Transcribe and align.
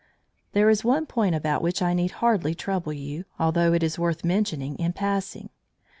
There 0.53 0.67
is 0.67 0.83
one 0.83 1.05
point 1.05 1.35
about 1.35 1.61
which 1.61 1.79
I 1.79 1.93
need 1.93 2.09
hardly 2.25 2.55
trouble 2.55 2.91
you, 2.91 3.25
although 3.37 3.71
it 3.71 3.83
is 3.83 3.99
worth 3.99 4.25
mentioning 4.25 4.75
in 4.77 4.93
passing. 4.93 5.49